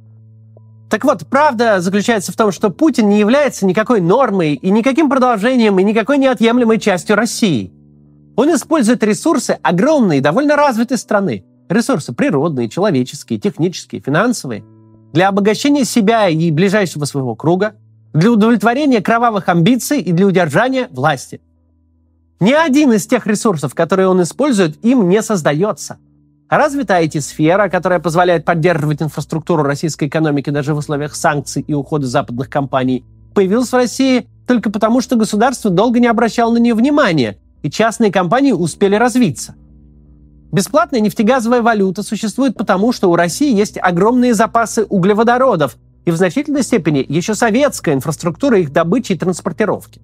Так 0.91 1.05
вот, 1.05 1.25
правда 1.25 1.79
заключается 1.79 2.33
в 2.33 2.35
том, 2.35 2.51
что 2.51 2.69
Путин 2.69 3.07
не 3.07 3.17
является 3.17 3.65
никакой 3.65 4.01
нормой 4.01 4.55
и 4.55 4.69
никаким 4.69 5.09
продолжением 5.09 5.79
и 5.79 5.83
никакой 5.83 6.17
неотъемлемой 6.17 6.81
частью 6.81 7.15
России. 7.15 7.71
Он 8.35 8.53
использует 8.53 9.01
ресурсы 9.01 9.57
огромной 9.63 10.19
довольно 10.19 10.57
развитой 10.57 10.97
страны. 10.97 11.45
Ресурсы 11.69 12.11
природные, 12.11 12.67
человеческие, 12.67 13.39
технические, 13.39 14.01
финансовые. 14.01 14.65
Для 15.13 15.29
обогащения 15.29 15.85
себя 15.85 16.27
и 16.27 16.51
ближайшего 16.51 17.05
своего 17.05 17.35
круга, 17.35 17.75
для 18.13 18.29
удовлетворения 18.29 18.99
кровавых 18.99 19.47
амбиций 19.47 20.01
и 20.01 20.11
для 20.11 20.27
удержания 20.27 20.89
власти. 20.91 21.39
Ни 22.41 22.51
один 22.51 22.91
из 22.91 23.07
тех 23.07 23.25
ресурсов, 23.27 23.73
которые 23.73 24.09
он 24.09 24.21
использует, 24.23 24.83
им 24.83 25.07
не 25.07 25.21
создается– 25.21 25.99
Развита 26.51 27.01
IT-сфера, 27.01 27.69
которая 27.69 28.01
позволяет 28.01 28.43
поддерживать 28.43 29.01
инфраструктуру 29.01 29.63
российской 29.63 30.09
экономики 30.09 30.49
даже 30.49 30.73
в 30.73 30.79
условиях 30.79 31.15
санкций 31.15 31.63
и 31.65 31.73
ухода 31.73 32.07
западных 32.07 32.49
компаний, 32.49 33.05
появилась 33.33 33.69
в 33.69 33.73
России 33.73 34.27
только 34.45 34.69
потому, 34.69 34.99
что 34.99 35.15
государство 35.15 35.71
долго 35.71 36.01
не 36.01 36.07
обращало 36.07 36.51
на 36.51 36.57
нее 36.57 36.73
внимания, 36.73 37.37
и 37.63 37.69
частные 37.71 38.11
компании 38.11 38.51
успели 38.51 38.95
развиться. 38.95 39.55
Бесплатная 40.51 40.99
нефтегазовая 40.99 41.61
валюта 41.61 42.03
существует 42.03 42.57
потому, 42.57 42.91
что 42.91 43.09
у 43.09 43.15
России 43.15 43.55
есть 43.55 43.77
огромные 43.81 44.33
запасы 44.33 44.83
углеводородов 44.83 45.77
и 46.03 46.11
в 46.11 46.17
значительной 46.17 46.63
степени 46.63 47.05
еще 47.07 47.33
советская 47.33 47.95
инфраструктура 47.95 48.59
их 48.59 48.73
добычи 48.73 49.13
и 49.13 49.17
транспортировки. 49.17 50.01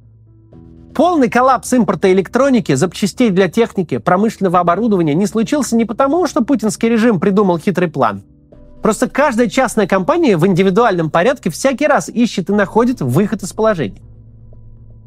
Полный 0.98 1.30
коллапс 1.30 1.72
импорта 1.74 2.12
электроники, 2.12 2.74
запчастей 2.74 3.30
для 3.30 3.50
техники, 3.50 4.00
промышленного 4.00 4.58
оборудования 4.58 5.13
не 5.13 5.27
случился 5.27 5.75
не 5.75 5.86
потому, 5.86 6.25
что 6.25 6.44
путинский 6.44 6.89
режим 6.89 7.20
придумал 7.20 7.60
хитрый 7.60 7.88
план. 7.88 8.24
Просто 8.82 9.08
каждая 9.08 9.48
частная 9.48 9.86
компания 9.86 10.38
в 10.38 10.48
индивидуальном 10.48 11.12
порядке 11.12 11.51
всякий 11.51 11.86
раз 11.86 12.10
ищет 12.10 12.50
и 12.50 12.54
находит 12.54 13.00
выход 13.00 13.44
из 13.44 13.54
положения. 13.54 14.01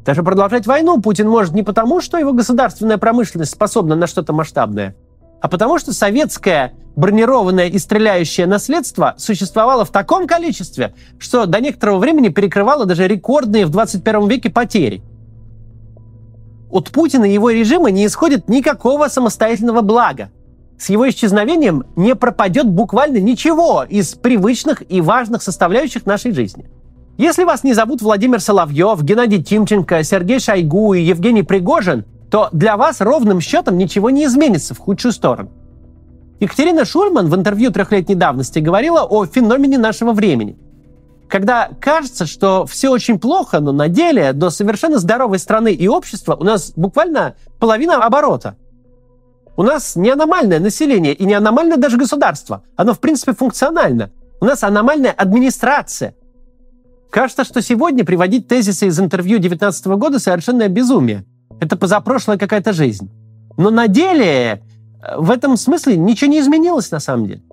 Даже 0.05 0.23
продолжать 0.23 0.65
войну 0.65 1.01
Путин 1.01 1.27
может 1.27 1.53
не 1.53 1.61
потому, 1.61 1.99
что 1.99 2.17
его 2.17 2.31
государственная 2.31 2.97
промышленность 2.97 3.51
способна 3.51 3.93
на 3.95 4.07
что-то 4.07 4.31
масштабное, 4.31 4.95
а 5.41 5.49
потому 5.49 5.77
что 5.77 5.91
советское 5.91 6.71
бронированное 6.95 7.67
и 7.67 7.77
стреляющее 7.77 8.47
наследство 8.47 9.15
существовало 9.17 9.83
в 9.83 9.91
таком 9.91 10.25
количестве, 10.25 10.93
что 11.19 11.47
до 11.47 11.59
некоторого 11.59 11.97
времени 11.97 12.29
перекрывало 12.29 12.85
даже 12.85 13.09
рекордные 13.09 13.65
в 13.65 13.71
21 13.71 14.29
веке 14.29 14.49
потери– 14.49 15.03
от 16.71 16.89
Путина 16.91 17.25
и 17.25 17.33
его 17.33 17.49
режима 17.49 17.91
не 17.91 18.05
исходит 18.05 18.49
никакого 18.49 19.07
самостоятельного 19.07 19.81
блага. 19.81 20.29
С 20.79 20.89
его 20.89 21.07
исчезновением 21.07 21.83
не 21.95 22.15
пропадет 22.15 22.67
буквально 22.67 23.17
ничего 23.17 23.83
из 23.87 24.15
привычных 24.15 24.83
и 24.89 25.01
важных 25.01 25.43
составляющих 25.43 26.05
нашей 26.05 26.31
жизни. 26.31 26.69
Если 27.17 27.43
вас 27.43 27.63
не 27.63 27.73
зовут 27.73 28.01
Владимир 28.01 28.39
Соловьев, 28.39 29.03
Геннадий 29.03 29.43
Тимченко, 29.43 30.01
Сергей 30.03 30.39
Шойгу 30.39 30.93
и 30.95 31.01
Евгений 31.01 31.43
Пригожин, 31.43 32.05
то 32.31 32.49
для 32.51 32.77
вас 32.77 33.01
ровным 33.01 33.41
счетом 33.41 33.77
ничего 33.77 34.09
не 34.09 34.25
изменится 34.25 34.73
в 34.73 34.79
худшую 34.79 35.11
сторону. 35.11 35.51
Екатерина 36.39 36.85
Шульман 36.85 37.27
в 37.27 37.35
интервью 37.35 37.71
трехлетней 37.71 38.15
давности 38.15 38.57
говорила 38.57 39.03
о 39.03 39.25
феномене 39.25 39.77
нашего 39.77 40.13
времени– 40.13 40.57
когда 41.31 41.69
кажется, 41.79 42.25
что 42.25 42.65
все 42.65 42.89
очень 42.89 43.17
плохо, 43.17 43.61
но 43.61 43.71
на 43.71 43.87
деле 43.87 44.33
до 44.33 44.49
совершенно 44.49 44.99
здоровой 44.99 45.39
страны 45.39 45.71
и 45.71 45.87
общества 45.87 46.35
у 46.35 46.43
нас 46.43 46.73
буквально 46.75 47.35
половина 47.57 47.95
оборота. 48.03 48.57
У 49.55 49.63
нас 49.63 49.95
не 49.95 50.09
аномальное 50.09 50.59
население 50.59 51.13
и 51.13 51.23
не 51.23 51.33
аномальное 51.33 51.77
даже 51.77 51.97
государство. 51.97 52.63
Оно, 52.75 52.93
в 52.93 52.99
принципе, 52.99 53.31
функционально. 53.31 54.11
У 54.41 54.45
нас 54.45 54.61
аномальная 54.63 55.11
администрация. 55.11 56.15
Кажется, 57.09 57.45
что 57.45 57.61
сегодня 57.61 58.03
приводить 58.03 58.49
тезисы 58.49 58.87
из 58.87 58.99
интервью 58.99 59.37
19 59.37 59.85
года 59.87 60.19
совершенно 60.19 60.67
безумие. 60.67 61.23
Это 61.61 61.77
позапрошлая 61.77 62.37
какая-то 62.37 62.73
жизнь. 62.73 63.09
Но 63.55 63.69
на 63.69 63.87
деле 63.87 64.25
э, 64.25 65.17
в 65.17 65.31
этом 65.31 65.55
смысле 65.55 65.95
ничего 65.95 66.29
не 66.29 66.39
изменилось 66.39 66.91
на 66.91 66.99
самом 66.99 67.27
деле. 67.27 67.43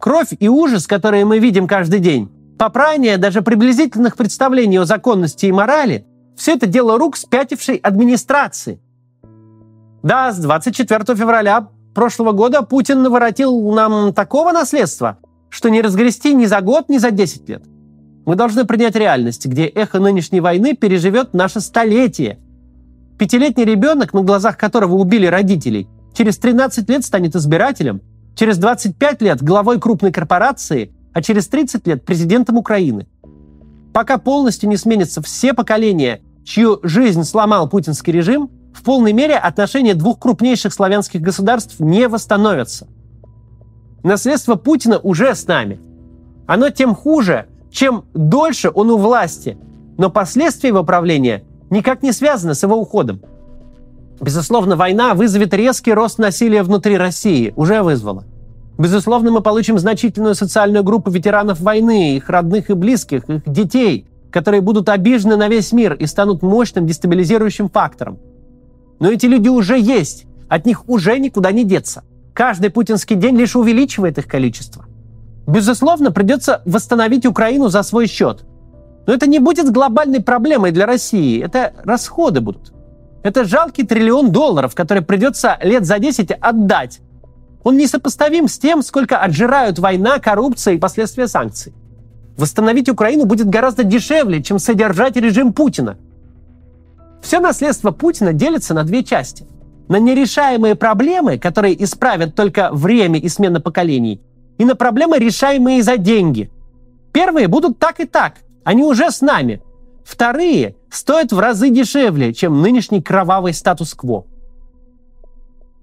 Кровь 0.00 0.28
и 0.38 0.48
ужас, 0.48 0.86
которые 0.86 1.26
мы 1.26 1.38
видим 1.38 1.66
каждый 1.66 2.00
день, 2.00 2.30
попрание 2.64 3.18
даже 3.18 3.42
приблизительных 3.42 4.16
представлений 4.16 4.78
о 4.78 4.86
законности 4.86 5.44
и 5.44 5.52
морали– 5.52 6.06
все 6.34 6.54
это 6.54 6.66
дело 6.66 6.98
рук 6.98 7.14
спятившей 7.14 7.76
администрации. 7.76 8.80
Да, 10.02 10.32
с 10.32 10.38
24 10.38 11.14
февраля 11.14 11.68
прошлого 11.94 12.32
года 12.32 12.62
Путин 12.62 13.02
наворотил 13.02 13.70
нам 13.70 14.14
такого 14.14 14.50
наследства, 14.52 15.18
что 15.50 15.68
не 15.68 15.82
разгрести 15.82 16.32
ни 16.32 16.46
за 16.46 16.62
год, 16.62 16.88
ни 16.88 16.96
за 16.96 17.10
10 17.10 17.46
лет. 17.50 17.64
Мы 18.24 18.34
должны 18.34 18.64
принять 18.64 18.96
реальность, 18.96 19.44
где 19.44 19.66
эхо 19.66 20.00
нынешней 20.00 20.40
войны 20.40 20.74
переживет 20.74 21.34
наше 21.34 21.60
столетие. 21.60 22.38
Пятилетний 23.18 23.66
ребенок, 23.66 24.14
на 24.14 24.22
глазах 24.22 24.56
которого 24.56 24.94
убили 24.94 25.26
родителей, 25.26 25.86
через 26.14 26.38
13 26.38 26.88
лет 26.88 27.04
станет 27.04 27.36
избирателем, 27.36 28.00
через 28.34 28.56
25 28.56 29.20
лет 29.20 29.42
главой 29.42 29.78
крупной 29.78 30.12
корпорации, 30.12 30.93
а 31.14 31.22
через 31.22 31.48
30 31.48 31.86
лет 31.86 32.04
президентом 32.04 32.58
Украины. 32.58 33.06
Пока 33.94 34.18
полностью 34.18 34.68
не 34.68 34.76
сменятся 34.76 35.22
все 35.22 35.54
поколения, 35.54 36.20
чью 36.44 36.80
жизнь 36.82 37.22
сломал 37.22 37.68
путинский 37.68 38.12
режим, 38.12 38.50
в 38.74 38.82
полной 38.82 39.12
мере 39.12 39.36
отношения 39.36 39.94
двух 39.94 40.18
крупнейших 40.18 40.74
славянских 40.74 41.20
государств 41.20 41.78
не 41.78 42.08
восстановятся. 42.08 42.88
Наследство 44.02 44.56
Путина 44.56 44.98
уже 44.98 45.34
с 45.34 45.46
нами. 45.46 45.80
Оно 46.46 46.70
тем 46.70 46.94
хуже, 46.94 47.46
чем 47.70 48.04
дольше 48.12 48.70
он 48.74 48.90
у 48.90 48.98
власти, 48.98 49.56
но 49.96 50.10
последствия 50.10 50.68
его 50.68 50.82
правления 50.82 51.44
никак 51.70 52.02
не 52.02 52.12
связаны 52.12 52.54
с 52.54 52.62
его 52.64 52.76
уходом. 52.76 53.22
Безусловно, 54.20 54.76
война 54.76 55.14
вызовет 55.14 55.54
резкий 55.54 55.92
рост 55.92 56.18
насилия 56.18 56.64
внутри 56.64 56.98
России, 56.98 57.52
уже 57.56 57.82
вызвала. 57.82 58.24
Безусловно, 58.76 59.30
мы 59.30 59.40
получим 59.40 59.78
значительную 59.78 60.34
социальную 60.34 60.82
группу 60.82 61.10
ветеранов 61.10 61.60
войны, 61.60 62.16
их 62.16 62.28
родных 62.28 62.70
и 62.70 62.74
близких, 62.74 63.28
их 63.28 63.42
детей, 63.46 64.06
которые 64.32 64.62
будут 64.62 64.88
обижены 64.88 65.36
на 65.36 65.48
весь 65.48 65.70
мир 65.72 65.94
и 65.94 66.06
станут 66.06 66.42
мощным 66.42 66.86
дестабилизирующим 66.86 67.68
фактором. 67.68 68.18
Но 68.98 69.10
эти 69.10 69.26
люди 69.26 69.48
уже 69.48 69.78
есть, 69.78 70.26
от 70.48 70.66
них 70.66 70.88
уже 70.88 71.18
никуда 71.18 71.52
не 71.52 71.64
деться. 71.64 72.02
Каждый 72.32 72.70
путинский 72.70 73.14
день 73.14 73.36
лишь 73.36 73.54
увеличивает 73.54 74.18
их 74.18 74.26
количество. 74.26 74.86
Безусловно, 75.46 76.10
придется 76.10 76.62
восстановить 76.64 77.26
Украину 77.26 77.68
за 77.68 77.84
свой 77.84 78.08
счет. 78.08 78.44
Но 79.06 79.12
это 79.12 79.28
не 79.28 79.38
будет 79.38 79.70
глобальной 79.70 80.20
проблемой 80.20 80.72
для 80.72 80.86
России, 80.86 81.40
это 81.40 81.74
расходы 81.84 82.40
будут. 82.40 82.72
Это 83.22 83.44
жалкий 83.44 83.86
триллион 83.86 84.32
долларов, 84.32 84.74
который 84.74 85.02
придется 85.02 85.58
лет 85.62 85.84
за 85.84 85.98
10 85.98 86.32
отдать 86.32 87.00
он 87.64 87.78
несопоставим 87.78 88.46
с 88.46 88.58
тем, 88.58 88.82
сколько 88.82 89.18
отжирают 89.18 89.78
война, 89.78 90.18
коррупция 90.18 90.74
и 90.74 90.78
последствия 90.78 91.26
санкций. 91.26 91.72
Восстановить 92.36 92.88
Украину 92.88 93.24
будет 93.24 93.48
гораздо 93.48 93.84
дешевле, 93.84 94.42
чем 94.42 94.58
содержать 94.58 95.16
режим 95.16 95.52
Путина. 95.52 95.96
Все 97.22 97.40
наследство 97.40 97.90
Путина 97.90 98.32
делится 98.32 98.74
на 98.74 98.84
две 98.84 99.02
части. 99.02 99.46
На 99.88 99.98
нерешаемые 99.98 100.74
проблемы, 100.74 101.38
которые 101.38 101.82
исправят 101.82 102.34
только 102.34 102.70
время 102.72 103.18
и 103.18 103.28
смена 103.28 103.60
поколений, 103.60 104.20
и 104.58 104.64
на 104.64 104.74
проблемы, 104.74 105.18
решаемые 105.18 105.82
за 105.82 105.96
деньги. 105.96 106.50
Первые 107.12 107.48
будут 107.48 107.78
так 107.78 108.00
и 108.00 108.04
так, 108.04 108.34
они 108.64 108.82
уже 108.82 109.10
с 109.10 109.20
нами. 109.20 109.62
Вторые 110.04 110.76
стоят 110.90 111.32
в 111.32 111.38
разы 111.38 111.70
дешевле, 111.70 112.34
чем 112.34 112.60
нынешний 112.60 113.00
кровавый 113.00 113.54
статус-кво. 113.54 114.26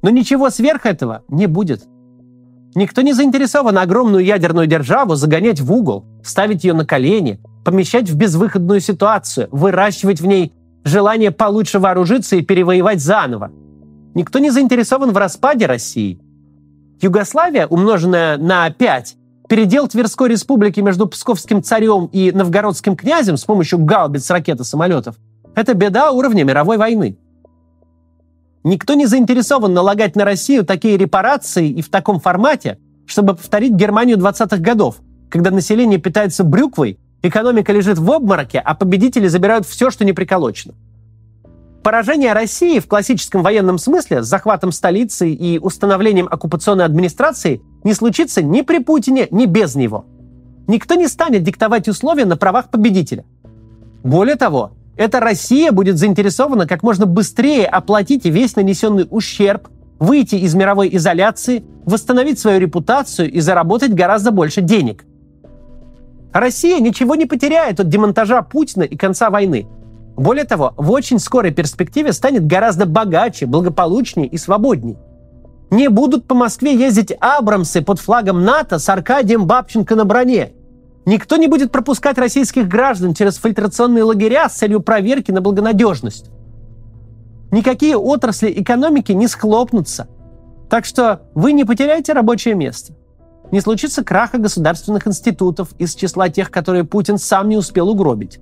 Но 0.02 0.10
ничего 0.10 0.50
сверх 0.50 0.86
этого 0.86 1.24
не 1.28 1.48
будет. 1.48 1.84
Никто 2.74 3.02
не 3.02 3.14
заинтересован 3.14 3.78
огромную 3.78 4.24
ядерную 4.24 4.66
державу 4.66 5.16
загонять 5.16 5.60
в 5.60 5.72
угол, 5.72 6.06
ставить 6.24 6.64
ее 6.64 6.74
на 6.74 6.86
колени, 6.86 7.40
помещать 7.66 8.10
в 8.10 8.16
безвыходную 8.16 8.80
ситуацию, 8.80 9.50
выращивать 9.52 10.22
в 10.22 10.26
ней 10.26 10.54
желание 10.84 11.32
получше 11.32 11.80
вооружиться 11.80 12.36
и 12.36 12.42
перевоевать 12.42 13.02
заново. 13.02 13.52
Никто 14.16 14.40
не 14.40 14.50
заинтересован 14.50 15.12
в 15.12 15.18
распаде 15.18 15.66
России. 15.66 16.20
Югославия, 17.02 17.68
умноженная 17.68 18.38
на 18.38 18.70
5, 18.70 19.16
передел 19.50 19.88
Тверской 19.88 20.30
республики 20.30 20.80
между 20.80 21.08
Псковским 21.08 21.62
царем 21.62 22.10
и 22.12 22.32
Новгородским 22.32 22.96
князем 22.96 23.38
с 23.38 23.44
помощью 23.44 23.80
гаубиц, 23.80 24.30
ракет 24.30 24.60
и 24.60 24.64
самолетов– 24.64 25.16
это 25.54 25.74
беда 25.74 26.12
уровня 26.12 26.44
мировой 26.44 26.78
войны. 26.78 27.18
Никто 28.64 28.94
не 28.94 29.08
заинтересован 29.08 29.74
налагать 29.74 30.16
на 30.16 30.24
Россию 30.24 30.66
такие 30.66 30.98
репарации 30.98 31.70
и 31.70 31.82
в 31.82 31.90
таком 31.90 32.20
формате, 32.20 32.78
чтобы 33.08 33.36
повторить 33.36 33.74
Германию 33.74 34.18
20-х 34.18 34.58
годов, 34.58 34.98
когда 35.30 35.50
население 35.50 36.00
питается 36.00 36.44
брюквой, 36.44 37.00
экономика 37.24 37.74
лежит 37.74 37.98
в 37.98 38.12
обмороке, 38.12 38.60
а 38.60 38.76
победители 38.76 39.28
забирают 39.28 39.66
все, 39.66 39.90
что 39.90 40.06
не 40.06 40.14
приколочено. 40.14 40.76
Поражение 41.84 42.34
России 42.34 42.78
в 42.78 42.88
классическом 42.88 43.42
военном 43.42 43.80
смысле 43.80 44.22
с 44.22 44.28
захватом 44.28 44.72
столицы 44.72 45.32
и 45.32 45.58
установлением 45.58 46.28
оккупационной 46.30 46.86
администрации 46.86 47.64
не 47.84 47.96
случится 47.96 48.44
ни 48.44 48.62
при 48.62 48.78
Путине, 48.78 49.28
ни 49.32 49.48
без 49.48 49.74
него. 49.74 50.06
Никто 50.68 50.94
не 50.94 51.08
станет 51.08 51.42
диктовать 51.42 51.88
условия 51.88 52.26
на 52.26 52.38
правах 52.38 52.70
победителя. 52.70 53.26
Более 54.04 54.36
того, 54.36 54.74
эта 54.98 55.20
Россия 55.20 55.72
будет 55.72 55.98
заинтересована 55.98 56.68
как 56.68 56.84
можно 56.84 57.06
быстрее 57.06 57.66
оплатить 57.66 58.26
весь 58.26 58.56
нанесенный 58.56 59.08
ущерб, 59.10 59.68
выйти 60.00 60.36
из 60.36 60.54
мировой 60.54 60.90
изоляции, 60.96 61.64
восстановить 61.86 62.40
свою 62.40 62.60
репутацию 62.60 63.32
и 63.32 63.40
заработать 63.40 63.94
гораздо 63.94 64.32
больше 64.32 64.62
денег. 64.62 65.06
Россия 66.34 66.80
ничего 66.80 67.16
не 67.16 67.26
потеряет 67.26 67.80
от 67.80 67.90
демонтажа 67.90 68.42
Путина 68.42 68.84
и 68.84 68.96
конца 68.96 69.30
войны. 69.30 69.68
Более 70.16 70.46
того, 70.46 70.74
в 70.78 70.92
очень 70.92 71.20
скорой 71.20 71.52
перспективе 71.52 72.14
станет 72.14 72.46
гораздо 72.46 72.86
богаче, 72.86 73.46
благополучнее 73.46 74.28
и 74.28 74.38
свободнее. 74.38 74.98
Не 75.70 75.90
будут 75.90 76.28
по 76.28 76.36
Москве 76.36 76.76
ездить 76.76 77.14
Абрамсы 77.20 77.82
под 77.82 78.00
флагом 78.00 78.44
НАТО 78.44 78.78
с 78.78 78.90
Аркадием 78.90 79.46
Бабченко 79.46 79.96
на 79.96 80.06
броне– 80.06 80.52
Никто 81.06 81.38
не 81.38 81.48
будет 81.48 81.72
пропускать 81.72 82.18
российских 82.18 82.68
граждан 82.68 83.14
через 83.14 83.38
фильтрационные 83.38 84.04
лагеря 84.04 84.48
с 84.50 84.54
целью 84.54 84.82
проверки 84.82 85.32
на 85.32 85.42
благонадежность. 85.42 86.30
Никакие 87.52 87.98
отрасли 87.98 88.54
экономики 88.56 89.12
не 89.12 89.28
схлопнутся. 89.28 90.08
Так 90.70 90.86
что 90.86 91.24
вы 91.34 91.52
не 91.52 91.66
потеряете 91.66 92.14
рабочее 92.14 92.56
место. 92.56 92.94
Не 93.52 93.60
случится 93.60 94.04
краха 94.04 94.38
государственных 94.38 95.08
институтов 95.08 95.70
из 95.78 95.96
числа 95.96 96.30
тех, 96.30 96.50
которые 96.50 96.86
Путин 96.86 97.18
сам 97.18 97.50
не 97.50 97.58
успел 97.58 97.90
угробить. 97.90 98.40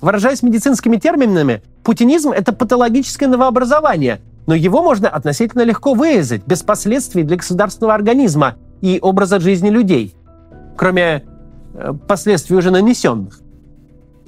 Выражаясь 0.00 0.42
медицинскими 0.42 0.96
терминами, 0.96 1.62
путинизм– 1.84 2.30
это 2.32 2.52
патологическое 2.52 3.28
новообразование, 3.28 4.20
но 4.46 4.54
его 4.54 4.82
можно 4.82 5.08
относительно 5.08 5.62
легко 5.62 5.94
вырезать, 5.94 6.44
без 6.46 6.62
последствий 6.62 7.22
для 7.22 7.36
государственного 7.36 7.94
организма 7.94 8.56
и 8.80 8.98
образа 9.00 9.38
жизни 9.38 9.70
людей. 9.70 10.16
Кроме 10.76 11.24
последствий 12.06 12.56
уже 12.56 12.70
нанесенных. 12.70 13.40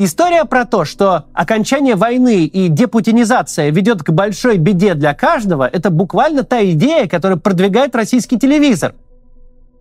История 0.02 0.46
про 0.46 0.64
то, 0.64 0.86
что 0.86 1.26
окончание 1.34 1.94
войны 1.94 2.46
и 2.46 2.68
депутинизация 2.68 3.68
ведет 3.68 4.02
к 4.02 4.10
большой 4.10 4.56
беде 4.56 4.94
для 4.94 5.12
каждого, 5.12 5.66
это 5.66 5.90
буквально 5.90 6.42
та 6.42 6.64
идея, 6.70 7.06
которая 7.06 7.36
продвигает 7.36 7.94
российский 7.94 8.38
телевизор. 8.38 8.94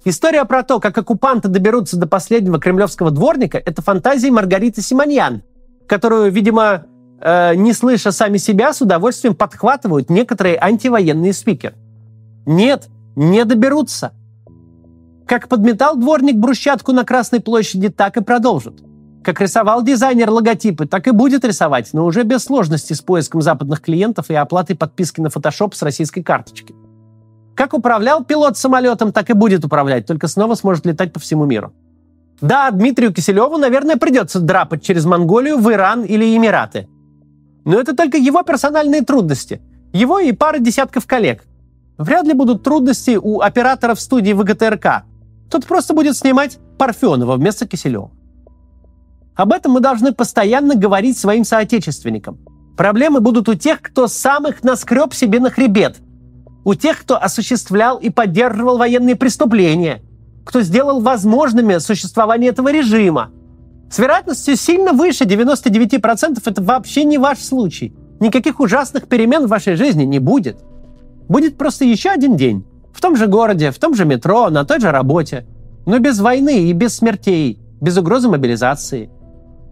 История 0.04 0.44
про 0.44 0.64
то, 0.64 0.82
как 0.82 0.98
оккупанты 0.98 1.48
доберутся 1.48 1.98
до 1.98 2.06
последнего 2.06 2.60
кремлевского 2.60 3.12
дворника, 3.12 3.58
это 3.58 3.82
фантазия 3.82 4.30
Маргариты 4.30 4.82
Симоньян, 4.82 5.42
которую, 5.88 6.32
видимо, 6.32 6.84
э, 7.22 7.56
не 7.56 7.72
слыша 7.72 8.12
сами 8.12 8.38
себя, 8.38 8.74
с 8.74 8.82
удовольствием 8.82 9.36
подхватывают 9.36 10.10
некоторые 10.10 10.58
антивоенные 10.60 11.32
спикеры. 11.32 11.76
Нет, 12.46 12.90
не 13.16 13.46
доберутся. 13.46 14.12
Как 15.30 15.48
подметал 15.48 15.96
дворник 15.96 16.38
брусчатку 16.38 16.92
на 16.92 17.06
Красной 17.06 17.40
площади, 17.40 17.90
так 17.90 18.18
и 18.18 18.24
продолжит. 18.24 18.82
Как 19.24 19.40
рисовал 19.40 19.84
дизайнер 19.84 20.32
логотипы, 20.32 20.88
так 20.88 21.08
и 21.08 21.12
будет 21.12 21.46
рисовать, 21.46 21.92
но 21.94 22.06
уже 22.06 22.24
без 22.24 22.46
сложности 22.46 22.94
с 22.94 23.02
поиском 23.02 23.44
западных 23.44 23.80
клиентов 23.80 24.32
и 24.32 24.34
оплатой 24.34 24.76
подписки 24.76 25.22
на 25.22 25.28
Photoshop 25.28 25.76
с 25.76 25.84
российской 25.84 26.24
карточки. 26.24 26.74
Как 27.56 27.76
управлял 27.76 28.24
пилот 28.24 28.58
самолетом, 28.58 29.12
так 29.12 29.30
и 29.30 29.34
будет 29.34 29.64
управлять, 29.64 30.08
только 30.08 30.28
снова 30.28 30.56
сможет 30.56 30.88
летать 30.88 31.14
по 31.14 31.20
всему 31.20 31.46
миру. 31.46 31.74
Да, 32.42 32.72
Дмитрию 32.72 33.14
Киселеву, 33.14 33.58
наверное, 33.58 33.98
придется 33.98 34.40
драпать 34.40 34.82
через 34.82 35.06
Монголию 35.06 35.60
в 35.60 35.72
Иран 35.72 36.06
или 36.06 36.36
Эмираты. 36.36 36.88
Но 37.66 37.80
это 37.80 37.96
только 37.96 38.18
его 38.18 38.42
персональные 38.42 39.04
трудности. 39.04 39.62
Его 39.94 40.18
и 40.18 40.32
пара 40.32 40.58
десятков 40.58 41.06
коллег. 41.06 41.44
Вряд 42.00 42.26
ли 42.26 42.34
будут 42.34 42.64
трудности 42.64 43.20
у 43.22 43.42
операторов 43.42 44.02
студии 44.02 44.34
ВГТРК, 44.34 45.04
тот 45.50 45.66
просто 45.66 45.94
будет 45.94 46.16
снимать 46.16 46.60
Парфенова 46.78 47.36
вместо 47.36 47.68
Киселева. 47.68 48.12
Об 49.36 49.54
этом 49.54 49.72
мы 49.72 49.80
должны 49.80 50.14
постоянно 50.14 50.76
говорить 50.76 51.18
своим 51.18 51.46
соотечественникам. 51.46 52.40
Проблемы 52.76 53.20
будут 53.20 53.50
у 53.50 53.56
тех, 53.56 53.82
кто 53.82 54.08
сам 54.08 54.48
их 54.48 54.64
наскреб 54.64 55.14
себе 55.14 55.40
на 55.40 55.50
хребет. 55.50 55.98
У 56.66 56.74
тех, 56.76 57.00
кто 57.00 57.22
осуществлял 57.22 57.98
и 57.98 58.10
поддерживал 58.10 58.78
военные 58.78 59.16
преступления. 59.16 60.02
Кто 60.46 60.62
сделал 60.62 61.02
возможными 61.02 61.78
существование 61.78 62.52
этого 62.52 62.72
режима. 62.72 63.32
С 63.90 63.98
вероятностью 63.98 64.56
сильно 64.56 64.94
выше 64.94 65.24
99% 65.24 66.42
это 66.46 66.62
вообще 66.62 67.06
не 67.06 67.18
ваш 67.18 67.40
случай. 67.40 67.94
Никаких 68.20 68.60
ужасных 68.60 69.08
перемен 69.08 69.46
в 69.46 69.50
вашей 69.50 69.76
жизни 69.76 70.04
не 70.04 70.20
будет. 70.20 70.58
Будет 71.28 71.58
просто 71.58 71.86
еще 71.86 72.10
один 72.10 72.36
день, 72.36 72.66
в 72.94 73.02
том 73.02 73.16
же 73.16 73.28
городе, 73.28 73.72
в 73.72 73.80
том 73.80 73.96
же 73.96 74.06
метро, 74.06 74.50
на 74.50 74.66
той 74.66 74.80
же 74.80 74.92
работе. 74.92 75.46
Но 75.86 76.00
без 76.00 76.20
войны 76.20 76.64
и 76.64 76.74
без 76.74 76.96
смертей, 76.96 77.60
без 77.82 77.98
угрозы 77.98 78.30
мобилизации. 78.30 79.10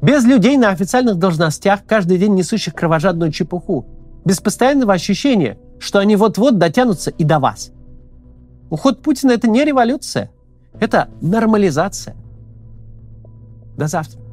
Без 0.02 0.26
людей 0.26 0.58
на 0.58 0.70
официальных 0.70 1.18
должностях, 1.18 1.86
каждый 1.86 2.18
день 2.18 2.36
несущих 2.36 2.74
кровожадную 2.74 3.32
чепуху. 3.32 3.86
Без 4.26 4.40
постоянного 4.40 4.94
ощущения, 4.94 5.58
что 5.80 6.00
они 6.00 6.16
вот-вот 6.16 6.58
дотянутся 6.58 7.12
и 7.12 7.24
до 7.24 7.40
вас. 7.40 7.72
Уход 8.70 9.02
Путина– 9.02 9.32
это 9.34 9.48
не 9.50 9.64
революция, 9.64 10.30
это 10.80 11.10
нормализация. 11.22 12.16
До 13.78 13.88
завтра. 13.88 14.27